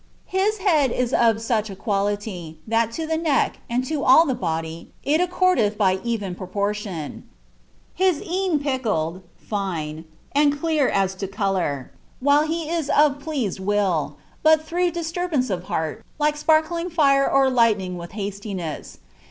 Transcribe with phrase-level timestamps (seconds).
[0.33, 4.87] "Ilia head is Df auch quanlitj, that to lh6 neck, aod la all tUe boiy,
[5.05, 7.29] ii accordeth by even proportion,
[7.99, 14.65] ilis een pykel«d (fine), and clwti to colour, while he is of plcnaoU will, but
[14.65, 18.97] ihroogh dislurb«nce of btin, like iparkling lire or lightning wiih hasLinegs.